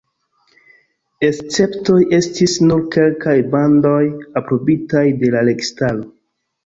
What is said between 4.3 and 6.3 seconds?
aprobitaj de la registaro.